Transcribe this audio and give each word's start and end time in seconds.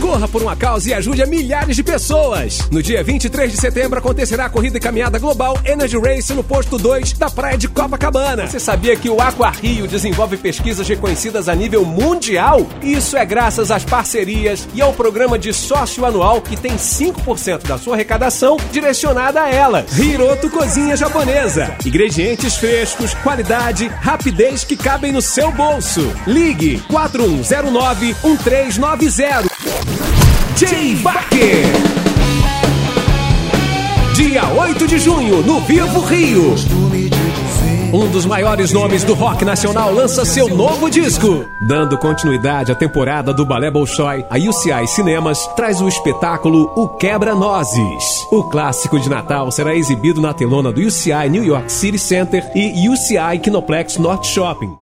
Corra 0.00 0.28
por 0.28 0.42
uma 0.42 0.54
causa 0.54 0.90
e 0.90 0.94
ajude 0.94 1.22
a 1.22 1.26
milhares 1.26 1.74
de 1.74 1.82
pessoas. 1.82 2.60
No 2.70 2.82
dia 2.82 3.02
23 3.02 3.50
de 3.50 3.58
setembro 3.58 3.98
acontecerá 3.98 4.44
a 4.44 4.48
corrida 4.48 4.76
e 4.76 4.80
caminhada 4.80 5.18
global 5.18 5.58
Energy 5.64 5.96
Race 5.98 6.32
no 6.34 6.44
posto 6.44 6.76
2 6.76 7.14
da 7.14 7.30
praia 7.30 7.56
de 7.56 7.66
Copacabana. 7.66 8.46
Você 8.46 8.60
sabia 8.60 8.96
que 8.96 9.08
o 9.08 9.20
Aqua 9.20 9.50
Rio 9.50 9.86
desenvolve 9.86 10.36
pesquisas 10.36 10.86
reconhecidas 10.86 11.48
a 11.48 11.54
nível 11.54 11.84
mundial? 11.84 12.66
Isso 12.82 13.16
é 13.16 13.24
graças 13.24 13.70
às 13.70 13.84
parcerias 13.84 14.68
e 14.74 14.82
ao 14.82 14.92
programa 14.92 15.38
de 15.38 15.52
sócio 15.52 16.04
anual 16.04 16.40
que 16.40 16.56
tem 16.56 16.76
5% 16.76 17.66
da 17.66 17.78
sua 17.78 17.94
arrecadação 17.94 18.56
direcionada 18.70 19.42
a 19.42 19.50
elas. 19.50 19.98
Hiroto 19.98 20.50
Cozinha 20.50 20.96
Japonesa. 20.96 21.74
Ingredientes 21.84 22.56
frescos, 22.56 23.14
qualidade, 23.14 23.88
rapidez 23.88 24.62
que 24.62 24.76
cabem 24.76 25.12
no 25.12 25.22
seu 25.22 25.50
bolso. 25.52 26.12
Ligue 26.26 26.82
4109 26.88 28.14
1390. 28.22 29.85
Jay 30.56 30.94
Baker. 30.96 31.64
Dia 34.14 34.48
8 34.48 34.86
de 34.86 34.98
junho, 34.98 35.42
no 35.42 35.60
Vivo 35.60 36.00
Rio. 36.00 36.54
Um 37.92 38.08
dos 38.10 38.26
maiores 38.26 38.72
nomes 38.72 39.04
do 39.04 39.14
rock 39.14 39.44
nacional 39.44 39.92
lança 39.92 40.24
seu 40.24 40.48
novo 40.48 40.90
disco. 40.90 41.44
Dando 41.60 41.96
continuidade 41.96 42.72
à 42.72 42.74
temporada 42.74 43.32
do 43.32 43.46
Balé 43.46 43.70
Bolshoi, 43.70 44.24
a 44.28 44.36
UCI 44.36 44.86
Cinemas 44.88 45.46
traz 45.54 45.80
o 45.80 45.88
espetáculo 45.88 46.72
O 46.76 46.88
Quebra-Nozes. 46.88 48.26
O 48.32 48.42
clássico 48.44 48.98
de 48.98 49.08
Natal 49.08 49.50
será 49.52 49.74
exibido 49.74 50.20
na 50.20 50.34
telona 50.34 50.72
do 50.72 50.80
UCI 50.80 51.28
New 51.30 51.44
York 51.44 51.70
City 51.70 51.98
Center 51.98 52.50
e 52.54 52.88
UCI 52.88 53.38
Kinoplex 53.40 53.98
North 53.98 54.24
Shopping. 54.24 54.74